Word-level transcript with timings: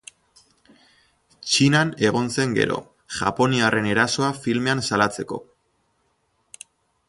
Txinan 1.49 1.91
egon 2.07 2.31
zen 2.37 2.57
gero, 2.57 2.79
japoniarren 3.19 3.91
erasoa 3.95 4.33
filmean 4.47 4.85
salatzeko. 4.91 5.41